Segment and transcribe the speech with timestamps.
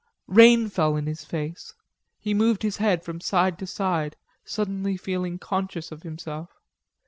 [0.25, 1.75] Rain fell in his face.
[2.19, 6.59] He moved his head from side to side, suddenly feeling conscious of himself.